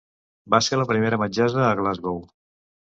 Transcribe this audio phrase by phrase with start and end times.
[0.53, 2.23] Va ser la primera metgessa a Glasgow.